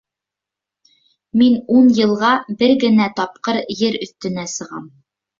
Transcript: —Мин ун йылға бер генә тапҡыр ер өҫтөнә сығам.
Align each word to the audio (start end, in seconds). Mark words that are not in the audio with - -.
—Мин 1.41 1.57
ун 1.79 1.91
йылға 1.97 2.31
бер 2.61 2.73
генә 2.83 3.07
тапҡыр 3.19 3.59
ер 3.83 3.99
өҫтөнә 4.07 4.47
сығам. 4.55 4.89